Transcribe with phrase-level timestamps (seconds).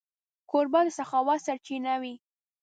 [0.49, 2.13] کوربه د سخاوت سرچینه وي.